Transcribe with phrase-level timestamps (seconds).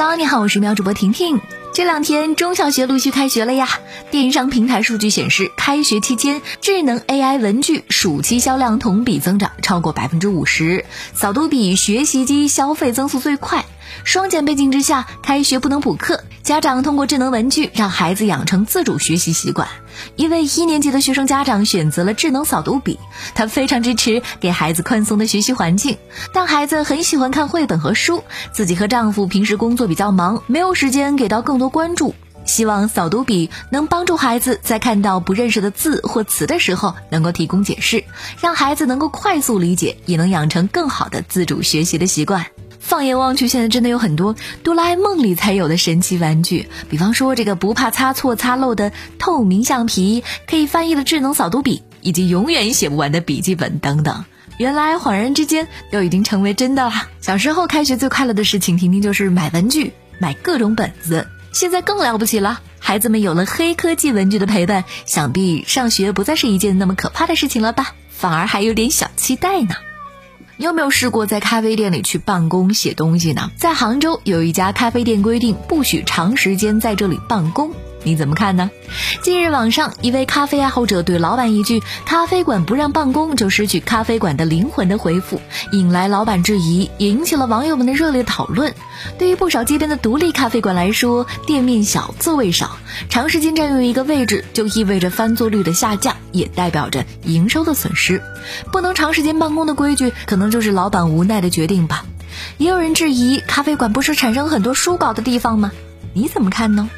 [0.00, 1.38] 喽你好，我是喵主播婷婷。
[1.74, 3.68] 这两天中小学陆续开学了呀，
[4.10, 13.66] 电商平台数据显示，开学期间智能 AI 文具暑期销量同比增长超过百分之五十，扫读笔、学习机消费增速最快。
[14.02, 19.68] 双减背景之下，开学不能补课，家长通过智能文具让孩子养成自主学习习惯。
[20.16, 22.98] 一位一年级的学生家长选择了智能扫读笔，
[23.34, 25.98] 他非常支持给孩子宽松的学习环境，
[26.32, 32.14] 但孩子很喜欢看绘本和书，自己和丈夫平时工作比较忙，没有时间给到更多关注。
[32.46, 38.02] 希望扫读笔能帮助孩子在看到不认识的字或词的时候，能够提供解释，
[38.40, 42.46] 让孩子能够快速理解，也能养成更好的自主学习的习惯。
[42.90, 54.24] 放眼望去，现在真的有很多哆啦 A 梦里才有的神奇玩具，比方说这个不怕擦错擦漏的透明橡皮，可以翻译的智能扫读笔，以及永远写不完的笔记本等等。
[54.58, 57.06] 原来恍然之间都已经成为真的了。
[57.20, 61.28] 小时候开学最快乐的事情，婷婷就是买文具，买各种本子。
[61.52, 67.94] 现在更了不起了，孩子们有了黑科技文具的陪伴，想必上学不再是一件那么可怕的事情了吧？
[68.10, 69.76] 反而还有点小期待呢。
[70.60, 73.50] 你有没有试过在咖啡店里去办公写东西呢？
[73.56, 77.72] 在杭州有一家咖啡店规定不许长时间在这里办公。
[78.02, 78.70] 你怎么看呢？
[79.22, 85.40] 近日，网上一位咖啡爱好者对老板一句“咖啡馆不让办公，就失去咖啡馆的灵魂”的回复，
[85.72, 88.74] 引来老板质疑，也引起了网友们的热烈讨论。
[89.18, 92.78] 对于不少街边的独立咖啡馆来说，店面小，座位少，
[93.10, 98.22] 长时间占用一个位置，就意味着翻座率的下降，也代表着营收的损失。
[98.72, 102.04] 不能长时间办公的规矩，可能就是老板无奈的决定吧。
[102.56, 105.70] 也有人质疑，咖啡馆不是产生很多书稿的地方吗？
[106.14, 106.88] 你怎么看呢？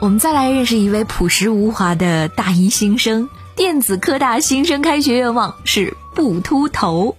[0.00, 3.28] 我们再来认识一位朴实无华的大一新生。
[3.56, 7.16] 电子科大新生开学愿望是不秃头。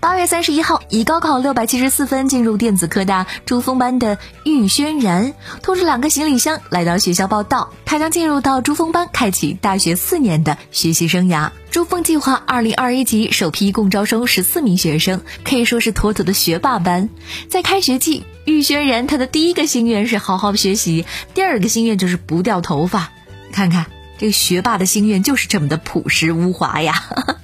[0.00, 7.72] 八月三十一号，以高考六百七十四分进入电子科大珠峰班的玉轩然，拖着两个行李箱来到学校报道。
[7.84, 11.50] 他将进入到珠峰班，开启大学四年的学习生涯。
[11.70, 17.08] 珠峰计划二零二一级首批共招收十四名学生，可以说是妥妥的学霸班。
[17.48, 18.24] 在开学季。
[18.44, 23.12] 玉轩然，他的第一个心愿是好好学习，第二个心愿就是不掉头发。
[23.52, 23.86] 看看
[24.18, 27.04] 这个学霸的心愿就是这么的朴实无华呀。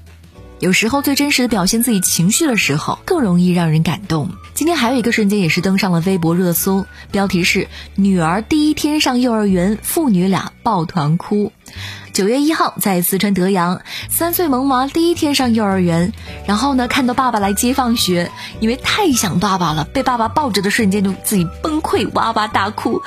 [0.60, 4.30] 有时候最真实的表现自己情绪的时候，更容易让人感动。
[4.54, 11.52] 今天还有一个瞬间也是登上了微博热搜，标题是“女儿第一天上幼儿园，父女俩抱团哭”。
[12.12, 16.12] 九月一号，在四川德阳，三岁萌娃第一天上幼儿园，
[16.44, 23.00] 然后呢，看到爸爸来接放学，因为太想爸爸了，被爸爸抱着的瞬间就自己崩溃，哇哇大哭。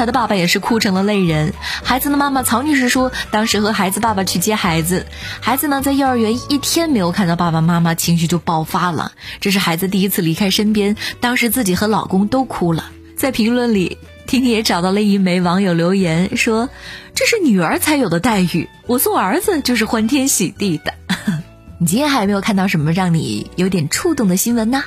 [0.00, 1.52] 他的爸爸也是哭成了泪人。
[1.60, 5.04] 孩子的妈妈曹女士说，当时和孩子爸爸去接孩子，
[5.40, 9.12] 孩子呢在幼儿园一天没有看到爸爸妈妈，情绪就爆发了。
[9.40, 12.86] 这是孩子第一次离开身边，当时自己和老公都哭了。
[13.14, 13.98] 在评论里。
[14.26, 16.70] 婷婷也找到了一枚网友留言，说
[17.16, 20.94] ：“这是女儿才有的待遇，我送儿子就是欢天喜地的。
[21.78, 24.84] ”你今天还有没有看到什么让你有点触动的新闻呢？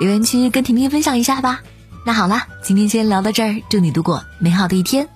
[0.00, 1.62] 留言区跟婷婷分享一下吧。
[2.04, 5.06] 那好了，今天先聊到这儿，祝你度过美好的一天。